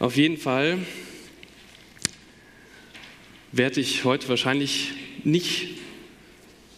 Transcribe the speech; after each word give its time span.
Auf 0.00 0.16
jeden 0.16 0.36
Fall 0.36 0.78
werde 3.50 3.80
ich 3.80 4.04
heute 4.04 4.28
wahrscheinlich 4.28 4.92
nicht 5.24 5.70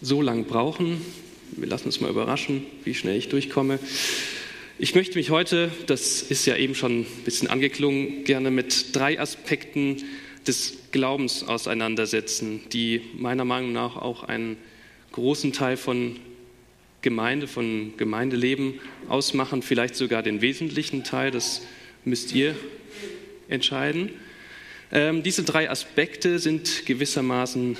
so 0.00 0.23
lang 0.23 0.46
brauchen. 0.46 1.04
Wir 1.53 1.69
lassen 1.69 1.85
uns 1.85 2.01
mal 2.01 2.09
überraschen, 2.09 2.64
wie 2.85 2.95
schnell 2.95 3.19
ich 3.19 3.29
durchkomme. 3.29 3.79
Ich 4.79 4.95
möchte 4.95 5.19
mich 5.19 5.29
heute, 5.29 5.71
das 5.87 6.22
ist 6.22 6.46
ja 6.46 6.56
eben 6.56 6.75
schon 6.75 7.01
ein 7.01 7.06
bisschen 7.27 7.48
angeklungen, 7.48 8.25
gerne 8.25 8.51
mit 8.51 8.96
drei 8.96 9.21
Aspekten 9.21 9.98
des 10.46 10.78
Glaubens 10.90 11.42
auseinandersetzen, 11.42 12.62
die 12.72 13.02
meiner 13.18 13.44
Meinung 13.44 13.74
nach 13.74 13.96
auch 13.96 14.24
einen 14.24 14.56
großen 15.12 15.52
Teil 15.52 15.76
von 15.76 16.16
Gemeinde, 17.02 17.48
von 17.48 17.92
Gemeindeleben 17.98 18.80
ausmachen, 19.10 19.60
vielleicht 19.60 19.95
sogar 19.95 20.23
den 20.23 20.41
wesentlichen 20.41 21.05
Teil, 21.05 21.30
das 21.30 21.60
müsst 22.06 22.34
ihr 22.34 22.55
entscheiden. 23.51 24.10
Ähm, 24.93 25.23
diese 25.23 25.45
drei 25.45 25.70
Aspekte 25.70 26.38
sind 26.38 26.87
gewissermaßen 26.87 27.77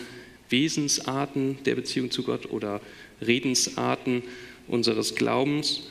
Wesensarten 0.49 1.59
der 1.65 1.75
Beziehung 1.75 2.11
zu 2.11 2.23
Gott 2.23 2.51
oder 2.51 2.81
Redensarten 3.21 4.23
unseres 4.69 5.15
Glaubens. 5.15 5.83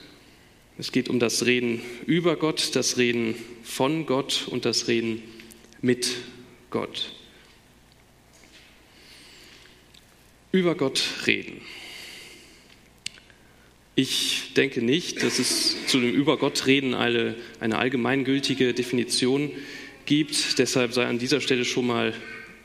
Es 0.77 0.91
geht 0.91 1.09
um 1.09 1.19
das 1.19 1.45
Reden 1.45 1.81
über 2.05 2.37
Gott, 2.37 2.75
das 2.75 2.97
Reden 2.97 3.35
von 3.63 4.05
Gott 4.05 4.47
und 4.49 4.65
das 4.65 4.87
Reden 4.87 5.21
mit 5.81 6.15
Gott. 6.69 7.13
Über 10.51 10.75
Gott 10.75 11.03
reden. 11.27 11.61
Ich 14.01 14.53
denke 14.55 14.81
nicht, 14.81 15.23
dass 15.23 15.39
es 15.39 15.75
zu 15.87 15.99
dem 15.99 16.13
Über 16.13 16.37
Gott 16.37 16.65
reden 16.67 16.93
eine, 16.93 17.35
eine 17.59 17.79
allgemeingültige 17.79 18.73
Definition 18.73 19.51
gibt. 20.05 20.57
Deshalb 20.57 20.93
sei 20.93 21.05
an 21.05 21.19
dieser 21.19 21.41
Stelle 21.41 21.65
schon 21.65 21.87
mal 21.87 22.13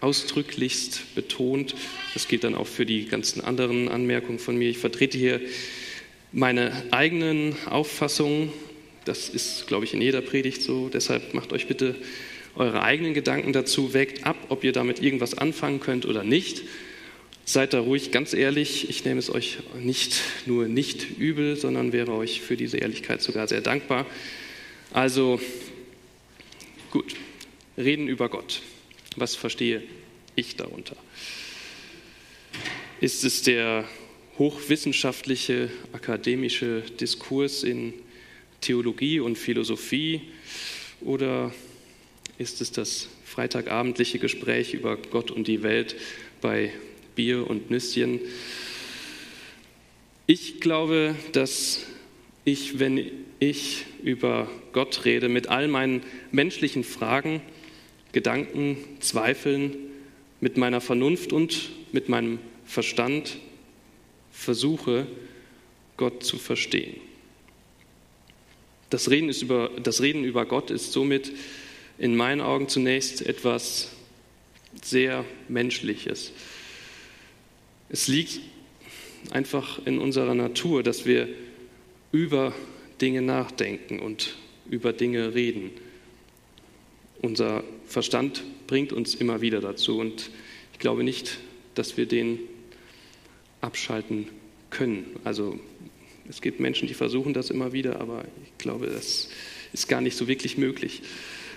ausdrücklichst 0.01 1.17
betont. 1.17 1.75
Das 2.12 2.28
gilt 2.28 2.44
dann 2.44 2.55
auch 2.55 2.69
für 2.69 2.86
die 2.86 3.06
ganzen 3.06 3.41
anderen 3.41 3.89
Anmerkungen 3.89 4.39
von 4.39 4.56
mir. 4.56 4.69
Ich 4.69 4.78
vertrete 4.78 5.19
hier 5.19 5.41
meine 6.31 6.84
eigenen 6.92 7.56
Auffassungen. 7.66 8.53
Das 9.05 9.28
ist, 9.28 9.66
glaube 9.66 9.87
ich, 9.87 9.92
in 9.92 10.00
jeder 10.00 10.20
Predigt 10.20 10.62
so. 10.62 10.89
Deshalb 10.89 11.34
macht 11.34 11.53
euch 11.53 11.66
bitte 11.66 11.97
eure 12.55 12.84
eigenen 12.84 13.12
Gedanken 13.12 13.53
dazu, 13.53 13.92
wägt 13.92 14.25
ab, 14.25 14.37
ob 14.50 14.62
ihr 14.62 14.70
damit 14.70 15.03
irgendwas 15.03 15.37
anfangen 15.37 15.81
könnt 15.81 16.06
oder 16.06 16.22
nicht. 16.22 16.62
Seid 17.47 17.75
da 17.75 17.81
ruhig 17.81 18.11
ganz 18.11 18.33
ehrlich. 18.33 18.89
Ich 18.89 19.05
nehme 19.05 19.19
es 19.19 19.28
euch 19.28 19.59
nicht 19.78 20.23
nur 20.47 20.67
nicht 20.67 21.19
übel, 21.19 21.56
sondern 21.56 21.92
wäre 21.92 22.12
euch 22.12 22.41
für 22.41 22.56
diese 22.56 22.78
Ehrlichkeit 22.78 23.20
sogar 23.20 23.48
sehr 23.48 23.61
dankbar. 23.61 24.06
Also 24.92 25.39
gut, 26.91 27.15
reden 27.77 28.09
über 28.09 28.31
Gott. 28.31 28.62
Was 29.17 29.34
verstehe 29.34 29.83
ich 30.37 30.56
darunter? 30.56 30.97
Ist 33.00 33.25
es 33.25 33.42
der 33.42 33.87
hochwissenschaftliche 34.39 35.70
akademische 35.92 36.83
Diskurs 36.98 37.62
in 37.62 37.92
Theologie 38.62 39.20
und 39.20 39.37
Philosophie 39.37 40.22
oder 41.03 41.53
ist 42.39 42.62
es 42.62 42.72
das 42.72 43.09
freitagabendliche 43.27 44.19
Gespräch 44.19 44.72
über 44.72 44.97
Gott 44.97 45.31
und 45.31 45.47
die 45.47 45.62
Welt 45.62 45.95
bei 46.41 46.72
Bier 47.15 47.48
und 47.48 47.70
Nüsschen. 47.70 48.20
Ich 50.27 50.61
glaube, 50.61 51.15
dass 51.33 51.87
ich, 52.45 52.79
wenn 52.79 53.11
ich 53.41 53.84
über 54.03 54.48
Gott 54.73 55.05
rede, 55.05 55.29
mit 55.29 55.48
all 55.48 55.69
meinen 55.69 56.03
menschlichen 56.33 56.84
Fragen, 56.84 57.41
Gedanken, 58.12 58.77
Zweifeln, 59.01 59.77
mit 60.41 60.56
meiner 60.56 60.81
Vernunft 60.81 61.33
und 61.33 61.71
mit 61.93 62.09
meinem 62.09 62.39
Verstand 62.65 63.39
versuche, 64.31 65.06
Gott 65.97 66.25
zu 66.25 66.38
verstehen. 66.38 66.97
Das 68.91 69.11
Reden, 69.11 69.31
über, 69.31 69.71
das 69.83 70.03
Reden 70.03 70.25
über 70.25 70.44
Gott 70.44 70.71
ist 70.71 70.93
somit 70.93 71.33
in 71.99 72.17
meinen 72.17 72.41
Augen 72.41 72.69
zunächst 72.69 73.22
etwas 73.22 73.91
sehr 74.83 75.25
Menschliches. 75.49 76.33
Es 77.89 78.09
liegt 78.09 78.41
einfach 79.31 79.84
in 79.87 79.99
unserer 79.99 80.34
Natur, 80.34 80.83
dass 80.83 81.06
wir 81.06 81.28
über 82.12 82.55
Dinge 83.00 83.22
nachdenken 83.22 83.99
und 83.99 84.37
über 84.71 84.93
Dinge 84.93 85.34
reden. 85.34 85.71
Unser 87.21 87.65
Verstand 87.87 88.43
bringt 88.67 88.93
uns 88.93 89.15
immer 89.15 89.41
wieder 89.41 89.61
dazu 89.61 89.99
und 89.99 90.31
ich 90.73 90.78
glaube 90.78 91.05
nicht, 91.05 91.39
dass 91.75 91.97
wir 91.97 92.06
den 92.06 92.39
abschalten 93.61 94.28
können. 94.71 95.06
Also 95.25 95.59
es 96.28 96.41
gibt 96.41 96.61
Menschen, 96.61 96.89
die 96.89 96.94
versuchen 96.94 97.34
das 97.34 97.50
immer 97.50 97.73
wieder, 97.73 98.00
aber 98.00 98.25
ich 98.44 98.59
glaube, 98.59 98.87
das 98.87 99.28
ist 99.73 99.89
gar 99.89 100.00
nicht 100.00 100.17
so 100.17 100.28
wirklich 100.28 100.56
möglich. 100.59 101.03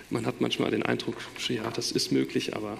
Man 0.09 0.25
hat 0.25 0.41
manchmal 0.41 0.71
den 0.71 0.83
Eindruck, 0.83 1.17
ja, 1.49 1.69
das 1.71 1.91
ist 1.91 2.11
möglich, 2.11 2.55
aber 2.55 2.77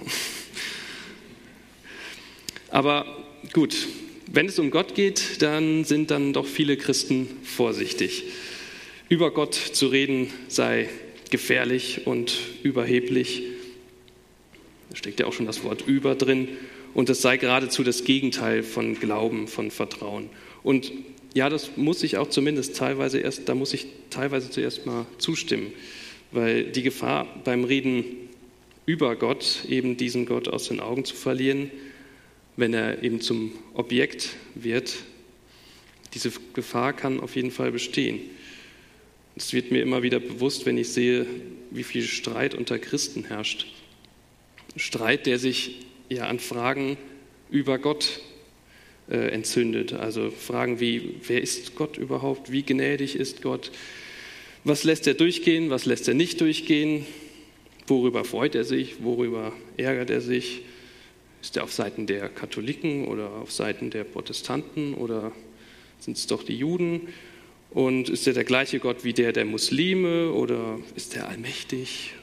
aber 2.70 3.06
Gut, 3.54 3.88
wenn 4.32 4.48
es 4.48 4.60
um 4.60 4.72
Gott 4.72 4.94
geht, 4.94 5.42
dann 5.42 5.86
sind 5.86 6.12
dann 6.12 6.34
doch 6.34 6.46
viele 6.46 6.76
Christen 6.76 7.28
vorsichtig. 7.44 8.26
Über 9.10 9.32
Gott 9.32 9.54
zu 9.54 9.88
reden 9.88 10.30
sei 10.48 10.90
gefährlich 11.30 12.02
und 12.06 12.38
überheblich. 12.64 13.44
Da 14.90 14.96
steckt 14.98 15.20
ja 15.20 15.28
auch 15.28 15.34
schon 15.34 15.46
das 15.46 15.64
Wort 15.64 15.84
über 15.88 16.16
drin. 16.16 16.50
Und 16.94 17.10
es 17.10 17.22
sei 17.22 17.38
geradezu 17.38 17.84
das 17.84 18.04
Gegenteil 18.04 18.64
von 18.64 19.00
Glauben, 19.00 19.48
von 19.48 19.72
Vertrauen. 19.72 20.30
Und 20.64 20.92
ja, 21.34 21.50
das 21.50 21.78
muss 21.78 22.04
ich 22.04 22.18
auch 22.18 22.30
zumindest 22.30 22.76
teilweise 22.76 23.20
erst, 23.20 23.48
da 23.48 23.56
muss 23.56 23.74
ich 23.74 23.86
teilweise 24.10 24.50
zuerst 24.50 24.86
mal 24.86 25.06
zustimmen, 25.20 25.72
weil 26.32 26.66
die 26.66 26.84
Gefahr 26.84 27.28
beim 27.44 27.64
Reden 27.64 28.04
über 28.86 29.16
Gott, 29.16 29.64
eben 29.70 29.96
diesen 29.96 30.26
Gott 30.26 30.48
aus 30.48 30.68
den 30.68 30.80
Augen 30.80 31.06
zu 31.06 31.16
verlieren, 31.16 31.72
wenn 32.58 32.74
er 32.74 33.04
eben 33.04 33.22
zum 33.22 33.52
Objekt 33.74 34.36
wird. 34.56 34.96
Diese 36.14 36.32
Gefahr 36.54 36.94
kann 36.94 37.20
auf 37.20 37.36
jeden 37.36 37.52
Fall 37.52 37.72
bestehen. 37.72 38.20
Es 39.36 39.54
wird 39.54 39.72
mir 39.72 39.84
immer 39.84 40.02
wieder 40.02 40.20
bewusst, 40.20 40.66
wenn 40.66 40.78
ich 40.78 40.90
sehe, 40.90 41.28
wie 41.70 41.84
viel 41.84 42.04
Streit 42.04 42.56
unter 42.56 42.80
Christen 42.80 43.26
herrscht. 43.26 43.68
Streit, 44.76 45.28
der 45.28 45.38
sich 45.38 45.86
ja 46.10 46.26
an 46.28 46.40
Fragen 46.40 46.98
über 47.52 47.78
Gott 47.78 48.22
äh, 49.10 49.30
entzündet. 49.30 49.94
Also 49.94 50.32
Fragen 50.32 50.80
wie, 50.80 51.16
wer 51.28 51.42
ist 51.42 51.76
Gott 51.76 51.98
überhaupt? 51.98 52.52
Wie 52.52 52.64
gnädig 52.64 53.16
ist 53.16 53.44
Gott? 53.44 53.72
Was 54.64 54.84
lässt 54.84 55.06
er 55.06 55.14
durchgehen? 55.14 55.70
Was 55.70 55.86
lässt 55.86 56.08
er 56.08 56.16
nicht 56.16 56.42
durchgehen? 56.42 57.06
Worüber 57.86 58.26
freut 58.26 58.56
er 58.56 58.64
sich? 58.64 59.04
Worüber 59.04 59.54
ärgert 59.78 60.10
er 60.10 60.22
sich? 60.22 60.64
Ist 61.42 61.56
er 61.56 61.64
auf 61.64 61.74
Seiten 61.74 62.08
der 62.08 62.30
Katholiken 62.30 63.08
oder 63.08 63.30
auf 63.30 63.52
Seiten 63.52 63.90
der 63.90 64.04
Protestanten 64.04 64.94
oder 64.96 65.32
sind 66.00 66.18
es 66.18 66.28
doch 66.28 66.44
die 66.44 66.58
Juden? 66.58 67.10
Und 67.70 68.10
ist 68.10 68.28
er 68.28 68.34
der 68.34 68.44
gleiche 68.44 68.80
Gott 68.80 69.04
wie 69.04 69.14
der 69.14 69.34
der 69.34 69.46
Muslime 69.46 70.32
oder 70.32 70.80
ist 70.96 71.16
er 71.16 71.30
allmächtig? 71.30 72.14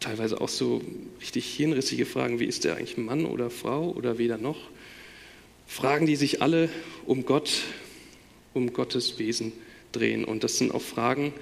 Teilweise 0.00 0.40
auch 0.40 0.48
so 0.48 0.82
richtig 1.20 1.46
hirnrissige 1.46 2.06
Fragen, 2.06 2.38
wie 2.38 2.44
ist 2.44 2.64
er 2.64 2.76
eigentlich 2.76 2.98
Mann 2.98 3.26
oder 3.26 3.50
Frau 3.50 3.90
oder 3.90 4.18
weder 4.18 4.38
noch? 4.38 4.58
Fragen, 5.66 6.06
die 6.06 6.16
sich 6.16 6.40
alle 6.40 6.68
um 7.04 7.24
Gott, 7.24 7.62
um 8.54 8.72
Gottes 8.72 9.18
Wesen 9.18 9.52
drehen. 9.92 10.24
Und 10.24 10.44
das 10.44 10.58
sind 10.58 10.72
auch 10.72 10.82
Fragen, 10.82 11.32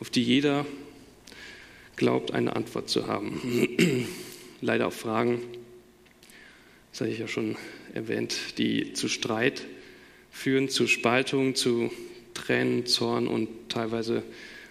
auf 0.00 0.10
die 0.10 0.22
jeder 0.22 0.66
glaubt, 1.96 2.32
eine 2.32 2.56
Antwort 2.56 2.88
zu 2.88 3.06
haben. 3.06 3.68
Leider 4.60 4.88
auch 4.88 4.92
Fragen, 4.92 5.40
das 6.90 7.00
hatte 7.00 7.10
ich 7.10 7.18
ja 7.18 7.28
schon 7.28 7.56
erwähnt, 7.94 8.58
die 8.58 8.92
zu 8.92 9.08
Streit 9.08 9.66
führen, 10.30 10.68
zu 10.68 10.86
Spaltung, 10.86 11.54
zu 11.54 11.90
Tränen, 12.34 12.86
Zorn 12.86 13.26
und 13.26 13.48
teilweise 13.68 14.22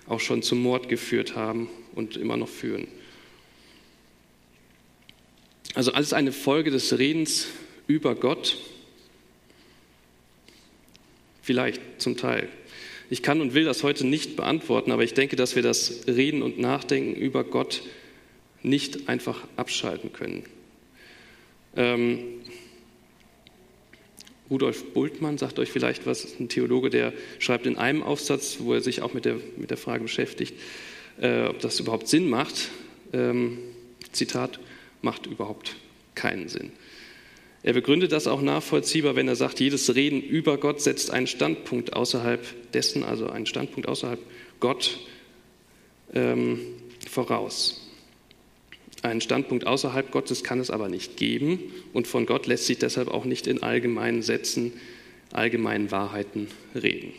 auch 0.07 0.19
schon 0.19 0.41
zum 0.41 0.61
Mord 0.61 0.89
geführt 0.89 1.35
haben 1.35 1.69
und 1.93 2.17
immer 2.17 2.37
noch 2.37 2.49
führen. 2.49 2.87
Also 5.75 5.91
alles 5.91 6.13
eine 6.13 6.31
Folge 6.31 6.71
des 6.71 6.97
Redens 6.97 7.47
über 7.87 8.15
Gott, 8.15 8.57
vielleicht 11.41 11.81
zum 11.99 12.17
Teil. 12.17 12.49
Ich 13.11 13.23
kann 13.23 13.41
und 13.41 13.53
will 13.53 13.65
das 13.65 13.83
heute 13.83 14.05
nicht 14.05 14.35
beantworten, 14.35 14.91
aber 14.91 15.03
ich 15.03 15.13
denke, 15.13 15.35
dass 15.35 15.55
wir 15.55 15.63
das 15.63 16.07
Reden 16.07 16.41
und 16.41 16.59
Nachdenken 16.59 17.15
über 17.15 17.43
Gott 17.43 17.81
nicht 18.61 19.09
einfach 19.09 19.47
abschalten 19.55 20.11
können. 20.13 20.43
Ähm, 21.75 22.19
Rudolf 24.49 24.93
Bultmann 24.93 25.37
sagt 25.37 25.59
euch 25.59 25.71
vielleicht 25.71 26.05
was, 26.05 26.39
ein 26.39 26.49
Theologe, 26.49 26.89
der 26.89 27.13
schreibt 27.37 27.67
in 27.67 27.77
einem 27.77 28.01
Aufsatz, 28.01 28.57
wo 28.59 28.73
er 28.73 28.81
sich 28.81 29.01
auch 29.01 29.13
mit 29.13 29.25
der, 29.25 29.35
mit 29.57 29.69
der 29.69 29.77
Frage 29.77 30.03
beschäftigt, 30.03 30.55
äh, 31.21 31.45
ob 31.45 31.59
das 31.59 31.79
überhaupt 31.79 32.07
Sinn 32.07 32.29
macht. 32.29 32.69
Ähm, 33.13 33.59
Zitat, 34.11 34.59
macht 35.01 35.27
überhaupt 35.27 35.75
keinen 36.15 36.49
Sinn. 36.49 36.71
Er 37.61 37.73
begründet 37.73 38.11
das 38.11 38.27
auch 38.27 38.41
nachvollziehbar, 38.41 39.15
wenn 39.15 39.27
er 39.27 39.35
sagt, 39.35 39.59
jedes 39.59 39.93
Reden 39.93 40.21
über 40.21 40.57
Gott 40.57 40.81
setzt 40.81 41.11
einen 41.11 41.27
Standpunkt 41.27 41.93
außerhalb 41.93 42.71
dessen, 42.71 43.03
also 43.03 43.29
einen 43.29 43.45
Standpunkt 43.45 43.87
außerhalb 43.87 44.19
Gott 44.59 44.99
ähm, 46.13 46.59
voraus. 47.07 47.88
Einen 49.01 49.21
Standpunkt 49.21 49.65
außerhalb 49.65 50.11
Gottes 50.11 50.43
kann 50.43 50.59
es 50.59 50.69
aber 50.69 50.89
nicht 50.89 51.15
geben 51.15 51.59
und 51.93 52.07
von 52.07 52.25
Gott 52.25 52.47
lässt 52.47 52.65
sich 52.65 52.79
deshalb 52.79 53.07
auch 53.07 53.25
nicht 53.25 53.47
in 53.47 53.63
allgemeinen 53.63 54.21
Sätzen, 54.21 54.73
allgemeinen 55.31 55.91
Wahrheiten 55.91 56.47
reden. 56.75 57.13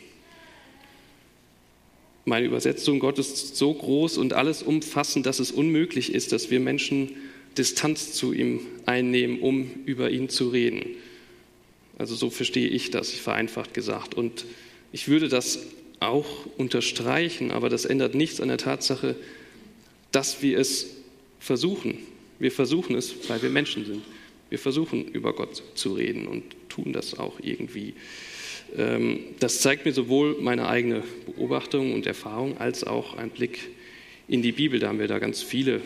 Meine 2.27 2.47
Übersetzung, 2.47 2.99
Gott 2.99 3.19
ist 3.19 3.57
so 3.57 3.73
groß 3.73 4.19
und 4.19 4.35
alles 4.35 4.63
umfassend, 4.63 5.25
dass 5.25 5.39
es 5.39 5.51
unmöglich 5.51 6.13
ist, 6.13 6.33
dass 6.33 6.51
wir 6.51 6.61
Menschen 6.61 7.13
Distanz 7.57 8.13
zu 8.13 8.33
ihm 8.33 8.61
einnehmen, 8.85 9.41
um 9.41 9.71
über 9.87 10.11
ihn 10.11 10.29
zu 10.29 10.51
reden. 10.51 10.85
Also 11.99 12.15
so 12.15 12.31
verstehe 12.31 12.69
ich 12.69 12.91
das, 12.91 13.11
vereinfacht 13.11 13.75
gesagt. 13.75 14.15
Und 14.15 14.45
ich 14.93 15.09
würde 15.09 15.29
das 15.29 15.61
auch 15.99 16.47
unterstreichen, 16.57 17.51
aber 17.51 17.69
das 17.69 17.85
ändert 17.85 18.15
nichts 18.15 18.41
an 18.41 18.49
der 18.49 18.59
Tatsache, 18.59 19.17
dass 20.13 20.43
wir 20.43 20.59
es 20.59 21.00
versuchen. 21.41 21.99
Wir 22.39 22.53
versuchen 22.53 22.95
es, 22.95 23.29
weil 23.29 23.43
wir 23.43 23.51
Menschen 23.51 23.85
sind. 23.85 24.03
Wir 24.51 24.59
versuchen 24.59 25.07
über 25.07 25.33
Gott 25.33 25.63
zu 25.75 25.95
reden 25.95 26.27
und 26.27 26.45
tun 26.69 26.93
das 26.93 27.19
auch 27.19 27.41
irgendwie. 27.43 27.95
Ähm, 28.77 29.21
das 29.41 29.61
zeigt 29.61 29.85
mir 29.85 29.93
sowohl 29.93 30.37
meine 30.41 30.69
eigene 30.69 31.03
Beobachtung 31.27 31.93
und 31.93 32.07
Erfahrung 32.07 32.59
als 32.59 32.85
auch 32.85 33.17
ein 33.17 33.31
Blick 33.31 33.71
in 34.29 34.43
die 34.43 34.53
Bibel. 34.53 34.79
Da 34.79 34.89
haben 34.89 34.99
wir 34.99 35.09
da 35.09 35.19
ganz 35.19 35.43
viele 35.43 35.81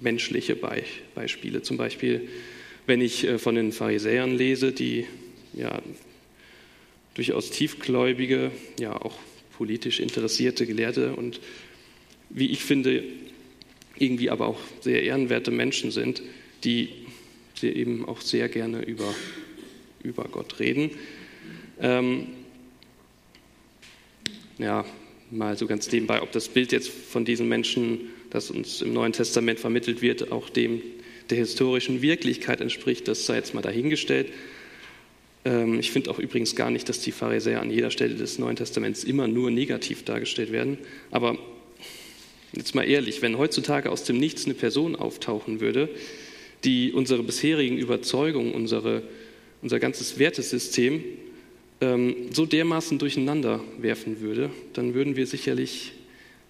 menschliche 0.00 0.56
Beispiele. 0.56 1.62
Zum 1.62 1.76
Beispiel, 1.76 2.28
wenn 2.86 3.00
ich 3.00 3.24
äh, 3.24 3.38
von 3.38 3.54
den 3.54 3.72
Pharisäern 3.72 4.36
lese, 4.36 4.72
die 4.72 5.06
ja 5.54 5.82
durchaus 7.14 7.50
tiefgläubige, 7.50 8.52
ja 8.78 8.94
auch 8.94 9.18
politisch 9.56 9.98
interessierte 9.98 10.66
Gelehrte 10.66 11.16
und 11.16 11.40
wie 12.30 12.46
ich 12.46 12.62
finde, 12.62 13.02
irgendwie 13.98 14.30
aber 14.30 14.46
auch 14.46 14.60
sehr 14.80 15.02
ehrenwerte 15.02 15.50
Menschen 15.50 15.90
sind, 15.90 16.22
die 16.64 16.90
eben 17.62 18.06
auch 18.06 18.20
sehr 18.20 18.48
gerne 18.48 18.82
über, 18.82 19.14
über 20.02 20.24
Gott 20.24 20.60
reden. 20.60 20.90
Ähm, 21.80 22.28
ja, 24.58 24.84
mal 25.30 25.56
so 25.56 25.66
ganz 25.66 25.90
nebenbei, 25.90 26.22
ob 26.22 26.32
das 26.32 26.48
Bild 26.48 26.72
jetzt 26.72 26.88
von 26.88 27.24
diesen 27.24 27.48
Menschen, 27.48 28.10
das 28.30 28.50
uns 28.50 28.82
im 28.82 28.92
Neuen 28.92 29.12
Testament 29.12 29.60
vermittelt 29.60 30.02
wird, 30.02 30.32
auch 30.32 30.50
dem 30.50 30.82
der 31.30 31.38
historischen 31.38 32.00
Wirklichkeit 32.00 32.60
entspricht, 32.60 33.06
das 33.06 33.26
sei 33.26 33.36
jetzt 33.36 33.54
mal 33.54 33.60
dahingestellt. 33.60 34.28
Ähm, 35.44 35.78
ich 35.78 35.90
finde 35.90 36.10
auch 36.10 36.18
übrigens 36.18 36.56
gar 36.56 36.70
nicht, 36.70 36.88
dass 36.88 37.00
die 37.00 37.12
Pharisäer 37.12 37.60
an 37.60 37.70
jeder 37.70 37.90
Stelle 37.90 38.14
des 38.14 38.38
Neuen 38.38 38.56
Testaments 38.56 39.04
immer 39.04 39.28
nur 39.28 39.50
negativ 39.50 40.04
dargestellt 40.04 40.52
werden. 40.52 40.78
Aber 41.10 41.38
jetzt 42.52 42.74
mal 42.74 42.84
ehrlich, 42.84 43.22
wenn 43.22 43.38
heutzutage 43.38 43.90
aus 43.90 44.04
dem 44.04 44.18
Nichts 44.18 44.44
eine 44.44 44.54
Person 44.54 44.96
auftauchen 44.96 45.60
würde, 45.60 45.88
die 46.64 46.92
unsere 46.92 47.22
bisherigen 47.22 47.78
Überzeugungen, 47.78 48.52
unsere, 48.52 49.02
unser 49.62 49.78
ganzes 49.78 50.18
Wertesystem 50.18 51.04
ähm, 51.80 52.32
so 52.32 52.46
dermaßen 52.46 52.98
durcheinander 52.98 53.62
werfen 53.78 54.20
würde, 54.20 54.50
dann 54.72 54.94
würden 54.94 55.16
wir 55.16 55.26
sicherlich 55.26 55.92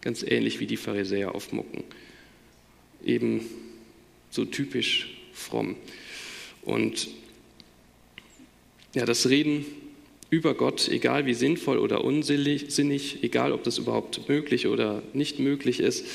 ganz 0.00 0.22
ähnlich 0.22 0.60
wie 0.60 0.66
die 0.66 0.76
Pharisäer 0.76 1.34
aufmucken. 1.34 1.84
Eben 3.04 3.42
so 4.30 4.44
typisch 4.44 5.18
fromm. 5.32 5.76
Und 6.62 7.08
ja, 8.94 9.04
das 9.04 9.28
Reden 9.28 9.66
über 10.30 10.54
Gott, 10.54 10.88
egal 10.88 11.26
wie 11.26 11.34
sinnvoll 11.34 11.78
oder 11.78 12.04
unsinnig, 12.04 13.22
egal 13.22 13.52
ob 13.52 13.62
das 13.64 13.78
überhaupt 13.78 14.28
möglich 14.28 14.66
oder 14.66 15.02
nicht 15.12 15.38
möglich 15.38 15.80
ist, 15.80 16.06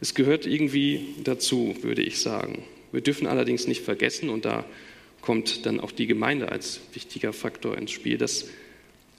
es 0.00 0.14
gehört 0.14 0.46
irgendwie 0.46 1.14
dazu, 1.22 1.76
würde 1.82 2.02
ich 2.02 2.18
sagen. 2.20 2.64
Wir 2.92 3.00
dürfen 3.00 3.26
allerdings 3.26 3.66
nicht 3.66 3.82
vergessen, 3.82 4.28
und 4.30 4.44
da 4.44 4.64
kommt 5.20 5.66
dann 5.66 5.80
auch 5.80 5.92
die 5.92 6.06
Gemeinde 6.06 6.50
als 6.50 6.80
wichtiger 6.92 7.32
Faktor 7.32 7.76
ins 7.76 7.90
Spiel, 7.90 8.18
dass 8.18 8.48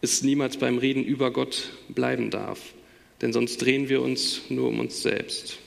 es 0.02 0.22
niemals 0.22 0.58
beim 0.58 0.78
Reden 0.78 1.04
über 1.04 1.32
Gott 1.32 1.72
bleiben 1.90 2.30
darf, 2.30 2.74
denn 3.22 3.34
sonst 3.34 3.58
drehen 3.58 3.90
wir 3.90 4.02
uns 4.02 4.42
nur 4.50 4.70
um 4.70 4.80
uns 4.80 5.02
selbst. 5.02 5.60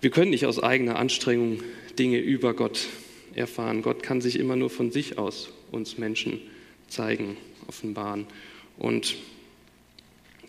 Wir 0.00 0.10
können 0.10 0.30
nicht 0.30 0.46
aus 0.46 0.62
eigener 0.62 0.96
Anstrengung 0.96 1.60
Dinge 1.98 2.18
über 2.18 2.54
Gott 2.54 2.88
erfahren. 3.34 3.82
Gott 3.82 4.02
kann 4.02 4.20
sich 4.20 4.38
immer 4.38 4.56
nur 4.56 4.70
von 4.70 4.90
sich 4.90 5.16
aus 5.16 5.50
uns 5.74 5.98
Menschen 5.98 6.40
zeigen, 6.88 7.36
offenbaren. 7.66 8.26
Und 8.78 9.16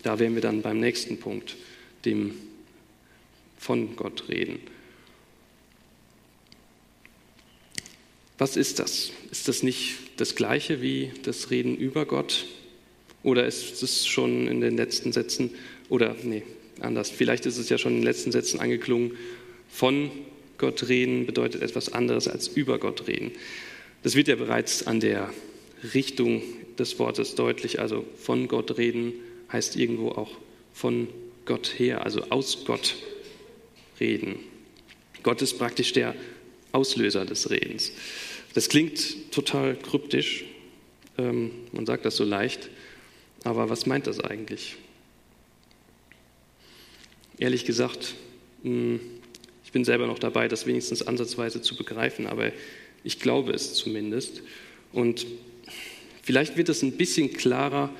da 0.02 0.18
wären 0.18 0.34
wir 0.34 0.42
dann 0.42 0.62
beim 0.62 0.80
nächsten 0.80 1.18
Punkt, 1.18 1.56
dem 2.04 2.34
von 3.58 3.96
Gott 3.96 4.28
reden. 4.28 4.60
Was 8.38 8.56
ist 8.56 8.78
das? 8.78 9.12
Ist 9.30 9.48
das 9.48 9.62
nicht 9.62 9.96
das 10.18 10.34
gleiche 10.34 10.82
wie 10.82 11.10
das 11.22 11.50
Reden 11.50 11.76
über 11.76 12.04
Gott? 12.04 12.46
Oder 13.22 13.46
ist 13.46 13.82
es 13.82 14.06
schon 14.06 14.46
in 14.46 14.60
den 14.60 14.76
letzten 14.76 15.12
Sätzen, 15.12 15.50
oder 15.88 16.14
nee, 16.22 16.42
anders, 16.80 17.10
vielleicht 17.10 17.46
ist 17.46 17.56
es 17.56 17.68
ja 17.68 17.78
schon 17.78 17.92
in 17.92 17.98
den 17.98 18.04
letzten 18.04 18.30
Sätzen 18.30 18.60
angeklungen, 18.60 19.16
von 19.68 20.10
Gott 20.58 20.88
reden 20.88 21.26
bedeutet 21.26 21.62
etwas 21.62 21.92
anderes 21.92 22.28
als 22.28 22.48
über 22.48 22.78
Gott 22.78 23.08
reden. 23.08 23.32
Das 24.06 24.14
wird 24.14 24.28
ja 24.28 24.36
bereits 24.36 24.86
an 24.86 25.00
der 25.00 25.32
Richtung 25.92 26.40
des 26.78 26.96
Wortes 27.00 27.34
deutlich. 27.34 27.80
Also 27.80 28.04
von 28.16 28.46
Gott 28.46 28.78
reden 28.78 29.14
heißt 29.50 29.74
irgendwo 29.74 30.10
auch 30.10 30.30
von 30.72 31.08
Gott 31.44 31.74
her, 31.76 32.04
also 32.04 32.22
aus 32.30 32.64
Gott 32.64 32.94
reden. 33.98 34.36
Gott 35.24 35.42
ist 35.42 35.58
praktisch 35.58 35.92
der 35.92 36.14
Auslöser 36.70 37.24
des 37.24 37.50
Redens. 37.50 37.90
Das 38.54 38.68
klingt 38.68 39.32
total 39.32 39.74
kryptisch, 39.74 40.44
ähm, 41.18 41.50
man 41.72 41.84
sagt 41.84 42.04
das 42.04 42.14
so 42.14 42.22
leicht, 42.22 42.70
aber 43.42 43.70
was 43.70 43.86
meint 43.86 44.06
das 44.06 44.20
eigentlich? 44.20 44.76
Ehrlich 47.38 47.64
gesagt, 47.64 48.14
hm, 48.62 49.00
ich 49.64 49.72
bin 49.72 49.84
selber 49.84 50.06
noch 50.06 50.20
dabei, 50.20 50.46
das 50.46 50.64
wenigstens 50.64 51.02
ansatzweise 51.02 51.60
zu 51.60 51.74
begreifen, 51.76 52.28
aber 52.28 52.52
ich 53.06 53.20
glaube 53.20 53.52
es 53.52 53.74
zumindest. 53.74 54.42
Und 54.92 55.26
vielleicht 56.22 56.56
wird 56.56 56.68
es 56.68 56.82
ein 56.82 56.96
bisschen 56.96 57.32
klarer 57.32 57.94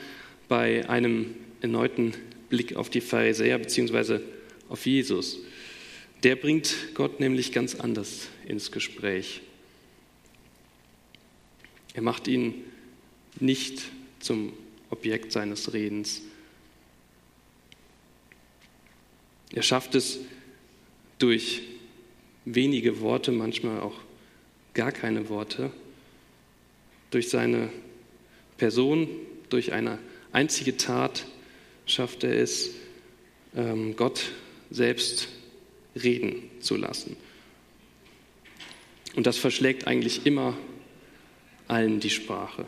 bei 0.49 0.89
einem 0.89 1.35
erneuten 1.61 2.13
Blick 2.51 2.75
auf 2.75 2.91
die 2.91 3.01
Pharisäer 3.01 3.59
bzw. 3.59 4.19
auf 4.69 4.85
Jesus. 4.85 5.39
Der 6.25 6.35
bringt 6.35 6.75
Gott 6.95 7.21
nämlich 7.21 7.53
ganz 7.53 7.77
anders 7.77 8.29
ins 8.49 8.73
Gespräch. 8.73 9.43
Er 11.95 12.03
macht 12.03 12.27
ihn 12.27 12.65
nicht 13.39 13.83
zum 14.19 14.53
Objekt 14.91 15.31
seines 15.31 15.73
Redens. 15.73 16.23
Er 19.53 19.63
schafft 19.63 19.95
es 19.95 20.19
durch 21.19 21.63
wenige 22.45 23.01
Worte, 23.01 23.31
manchmal 23.31 23.81
auch 23.81 24.01
gar 24.77 24.93
keine 24.93 25.29
Worte, 25.31 25.73
durch 27.11 27.31
seine 27.31 27.71
Person, 28.59 29.09
durch 29.49 29.73
eine 29.73 29.99
einzige 30.33 30.77
Tat 30.77 31.25
schafft 31.87 32.25
er 32.25 32.39
es, 32.39 32.73
ähm, 33.57 33.97
Gott 33.97 34.33
selbst 34.71 35.29
reden 36.01 36.51
zu 36.61 36.77
lassen. 36.77 37.17
Und 39.15 39.27
das 39.27 39.39
verschlägt 39.39 39.87
eigentlich 39.87 40.27
immer 40.27 40.57
allen 41.69 41.99
die 41.99 42.11
Sprache. 42.11 42.67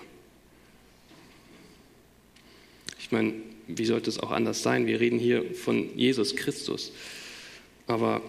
Ich 2.98 3.12
meine, 3.12 3.34
wie 3.66 3.84
sollte 3.84 4.08
es 4.08 4.18
auch 4.18 4.30
anders 4.30 4.62
sein? 4.62 4.86
Wir 4.86 4.98
reden 4.98 5.18
hier 5.18 5.54
von 5.54 5.94
Jesus 5.94 6.36
Christus. 6.36 6.90
Aber 7.86 8.22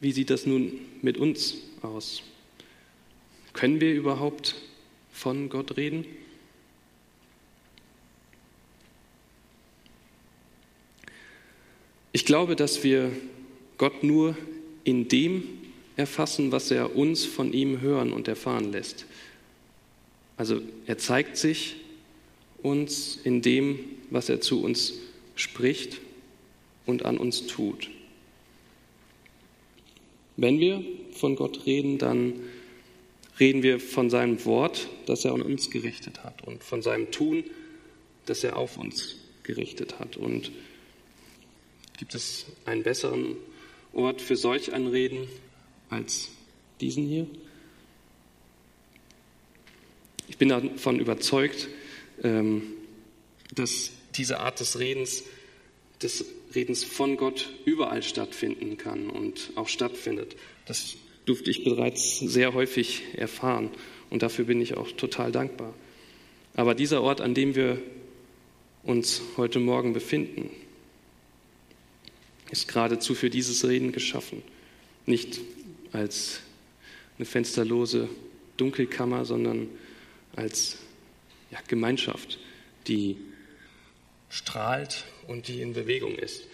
wie 0.00 0.12
sieht 0.12 0.30
das 0.30 0.46
nun 0.46 0.78
mit 1.02 1.18
uns 1.18 1.56
aus? 1.82 2.22
Können 3.58 3.80
wir 3.80 3.92
überhaupt 3.92 4.54
von 5.10 5.48
Gott 5.48 5.76
reden? 5.76 6.06
Ich 12.12 12.24
glaube, 12.24 12.54
dass 12.54 12.84
wir 12.84 13.10
Gott 13.76 14.04
nur 14.04 14.36
in 14.84 15.08
dem 15.08 15.42
erfassen, 15.96 16.52
was 16.52 16.70
er 16.70 16.94
uns 16.94 17.24
von 17.24 17.52
ihm 17.52 17.80
hören 17.80 18.12
und 18.12 18.28
erfahren 18.28 18.70
lässt. 18.70 19.06
Also 20.36 20.62
er 20.86 20.98
zeigt 20.98 21.36
sich 21.36 21.74
uns 22.62 23.16
in 23.24 23.42
dem, 23.42 23.80
was 24.10 24.28
er 24.28 24.40
zu 24.40 24.62
uns 24.62 25.00
spricht 25.34 26.00
und 26.86 27.04
an 27.04 27.18
uns 27.18 27.48
tut. 27.48 27.90
Wenn 30.36 30.60
wir 30.60 30.80
von 31.10 31.34
Gott 31.34 31.66
reden, 31.66 31.98
dann 31.98 32.34
reden 33.40 33.62
wir 33.62 33.80
von 33.80 34.10
seinem 34.10 34.44
Wort, 34.44 34.88
das 35.06 35.24
er 35.24 35.32
an 35.32 35.42
uns 35.42 35.70
gerichtet 35.70 36.24
hat 36.24 36.42
und 36.42 36.64
von 36.64 36.82
seinem 36.82 37.10
Tun, 37.10 37.44
das 38.26 38.44
er 38.44 38.56
auf 38.56 38.76
uns 38.76 39.16
gerichtet 39.42 39.98
hat. 39.98 40.16
Und 40.16 40.50
gibt 41.96 42.14
es 42.14 42.46
einen 42.64 42.82
besseren 42.82 43.36
Ort 43.92 44.20
für 44.20 44.36
solch 44.36 44.72
ein 44.72 44.86
Reden 44.86 45.28
als 45.88 46.28
diesen 46.80 47.06
hier? 47.06 47.26
Ich 50.28 50.36
bin 50.36 50.50
davon 50.50 51.00
überzeugt, 51.00 51.68
ähm, 52.22 52.62
dass 53.54 53.90
diese 54.14 54.40
Art 54.40 54.60
des 54.60 54.78
Redens, 54.78 55.24
des 56.02 56.24
Redens 56.54 56.84
von 56.84 57.16
Gott 57.16 57.50
überall 57.64 58.02
stattfinden 58.02 58.76
kann 58.76 59.08
und 59.08 59.52
auch 59.54 59.68
stattfindet. 59.68 60.36
Das 60.66 60.96
durfte 61.28 61.50
ich 61.50 61.64
bereits 61.64 62.18
sehr 62.18 62.54
häufig 62.54 63.02
erfahren 63.14 63.70
und 64.10 64.22
dafür 64.22 64.46
bin 64.46 64.60
ich 64.60 64.76
auch 64.76 64.90
total 64.92 65.30
dankbar. 65.32 65.74
Aber 66.54 66.74
dieser 66.74 67.02
Ort, 67.02 67.20
an 67.20 67.34
dem 67.34 67.54
wir 67.54 67.78
uns 68.82 69.20
heute 69.36 69.60
Morgen 69.60 69.92
befinden, 69.92 70.50
ist 72.50 72.66
geradezu 72.68 73.14
für 73.14 73.30
dieses 73.30 73.66
Reden 73.66 73.92
geschaffen. 73.92 74.42
Nicht 75.04 75.40
als 75.92 76.40
eine 77.18 77.26
fensterlose 77.26 78.08
Dunkelkammer, 78.56 79.24
sondern 79.24 79.68
als 80.34 80.78
ja, 81.50 81.58
Gemeinschaft, 81.68 82.38
die 82.86 83.16
strahlt 84.30 85.04
und 85.26 85.48
die 85.48 85.60
in 85.60 85.74
Bewegung 85.74 86.14
ist. 86.14 86.44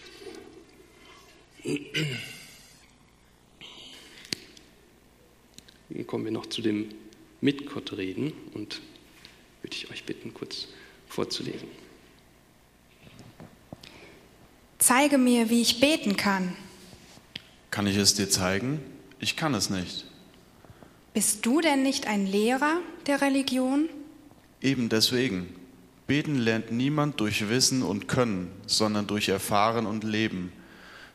Dann 5.89 6.07
kommen 6.07 6.25
wir 6.25 6.31
noch 6.31 6.47
zu 6.47 6.61
dem 6.61 6.89
Mit 7.41 7.69
Gott 7.69 7.93
reden 7.93 8.33
und 8.53 8.81
würde 9.61 9.75
ich 9.75 9.89
euch 9.91 10.03
bitten, 10.03 10.33
kurz 10.33 10.67
vorzulesen. 11.07 11.67
Zeige 14.77 15.17
mir, 15.17 15.49
wie 15.49 15.61
ich 15.61 15.79
beten 15.79 16.15
kann. 16.17 16.55
Kann 17.71 17.87
ich 17.87 17.97
es 17.97 18.13
dir 18.13 18.29
zeigen? 18.29 18.79
Ich 19.19 19.35
kann 19.35 19.53
es 19.53 19.69
nicht. 19.69 20.05
Bist 21.13 21.45
du 21.45 21.61
denn 21.61 21.81
nicht 21.81 22.07
ein 22.07 22.25
Lehrer 22.25 22.81
der 23.07 23.21
Religion? 23.21 23.89
Eben 24.61 24.89
deswegen. 24.89 25.47
Beten 26.07 26.35
lernt 26.35 26.71
niemand 26.71 27.19
durch 27.19 27.49
Wissen 27.49 27.81
und 27.81 28.07
Können, 28.07 28.51
sondern 28.67 29.07
durch 29.07 29.29
Erfahren 29.29 29.85
und 29.85 30.03
Leben. 30.03 30.51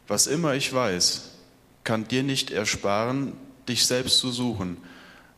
Was 0.09 0.27
immer 0.27 0.55
ich 0.55 0.73
weiß, 0.73 1.31
kann 1.85 2.09
dir 2.09 2.23
nicht 2.23 2.51
ersparen, 2.51 3.35
dich 3.71 3.87
selbst 3.87 4.19
zu 4.19 4.31
suchen. 4.31 4.77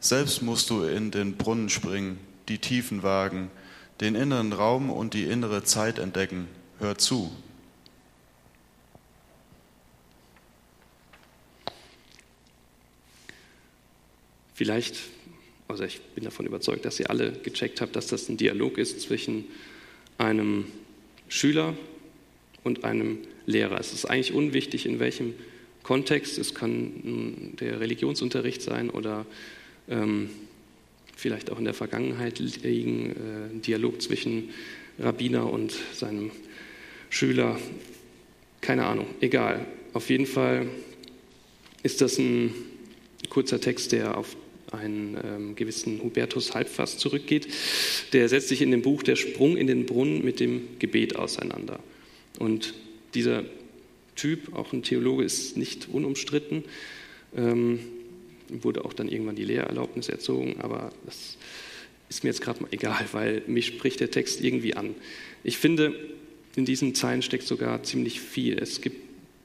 Selbst 0.01 0.43
musst 0.43 0.69
du 0.71 0.83
in 0.83 1.11
den 1.11 1.37
Brunnen 1.37 1.69
springen, 1.69 2.19
die 2.49 2.59
Tiefen 2.59 3.03
wagen, 3.03 3.51
den 4.01 4.17
inneren 4.17 4.53
Raum 4.53 4.91
und 4.91 5.15
die 5.15 5.25
innere 5.25 5.63
Zeit 5.63 5.99
entdecken. 5.99 6.49
Hör 6.79 6.99
zu. 6.99 7.31
Vielleicht, 14.55 14.97
also 15.69 15.85
ich 15.85 16.01
bin 16.15 16.25
davon 16.25 16.47
überzeugt, 16.47 16.85
dass 16.85 16.99
ihr 16.99 17.11
alle 17.11 17.33
gecheckt 17.33 17.81
habt, 17.81 17.97
dass 17.97 18.09
das 18.09 18.29
ein 18.29 18.37
Dialog 18.37 18.79
ist 18.79 19.01
zwischen 19.01 19.45
einem 20.19 20.67
Schüler 21.29 21.75
und 22.65 22.85
einem 22.85 23.19
Lehrer. 23.47 23.79
Es 23.79 23.93
ist 23.93 24.05
eigentlich 24.05 24.33
unwichtig, 24.33 24.87
in 24.87 24.99
welchem 25.01 25.35
Kontext. 25.83 26.39
Es 26.39 26.55
kann 26.55 27.55
der 27.61 27.81
Religionsunterricht 27.81 28.63
sein 28.63 28.91
oder 28.91 29.27
ähm, 29.89 30.31
vielleicht 31.17 31.51
auch 31.51 31.59
in 31.59 31.65
der 31.65 31.75
Vergangenheit 31.75 32.39
liegen, 32.39 33.11
äh, 33.11 33.61
Dialog 33.61 34.03
zwischen 34.03 34.51
Rabbiner 34.99 35.51
und 35.51 35.75
seinem 35.95 36.31
Schüler. 37.11 37.59
Keine 38.61 38.87
Ahnung, 38.87 39.07
egal. 39.21 39.67
Auf 39.93 40.11
jeden 40.11 40.27
Fall 40.27 40.67
ist 41.83 42.01
das 42.01 42.19
ein 42.19 42.55
kurzer 43.29 43.61
Text, 43.61 43.93
der 43.93 44.17
auf 44.17 44.37
einen 44.71 45.19
ähm, 45.23 45.55
gewissen 45.55 46.03
Hubertus 46.03 46.55
Halbfass 46.55 46.99
zurückgeht. 46.99 47.49
Der 48.13 48.29
setzt 48.29 48.49
sich 48.49 48.63
in 48.63 48.71
dem 48.71 48.83
Buch 48.83 49.03
Der 49.03 49.17
Sprung 49.17 49.57
in 49.57 49.67
den 49.67 49.87
Brunnen 49.87 50.25
mit 50.25 50.41
dem 50.41 50.79
Gebet 50.79 51.17
auseinander. 51.17 51.79
Und 52.39 52.75
dieser 53.15 53.45
Typ, 54.17 54.55
auch 54.55 54.73
ein 54.73 54.83
Theologe, 54.83 55.25
ist 55.25 55.57
nicht 55.57 55.89
unumstritten. 55.89 56.65
Ähm, 57.37 57.81
wurde 58.49 58.85
auch 58.85 58.93
dann 58.93 59.09
irgendwann 59.09 59.37
die 59.37 59.45
Lehrerlaubnis 59.45 60.09
erzogen, 60.09 60.57
aber 60.61 60.93
das 61.07 61.39
ist 62.09 62.23
mir 62.25 62.31
jetzt 62.31 62.43
gerade 62.43 62.63
mal 62.63 62.69
egal, 62.73 63.07
weil 63.13 63.43
mich 63.47 63.67
spricht 63.67 64.01
der 64.01 64.11
Text 64.11 64.43
irgendwie 64.43 64.75
an. 64.75 64.95
Ich 65.45 65.57
finde, 65.57 65.95
in 66.57 66.67
diesen 66.67 66.95
Zeilen 66.95 67.23
steckt 67.23 67.47
sogar 67.47 67.83
ziemlich 67.83 68.21
viel. 68.21 68.59
Es 68.59 68.83
gibt 68.83 68.99